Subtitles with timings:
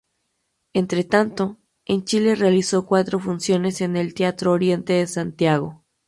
[0.73, 5.83] Entre tanto, en Chile realizó cuatro funciones en el Teatro Oriente de Santiago.